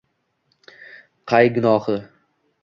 Qay 1.33 1.53
gunohi 1.59 1.99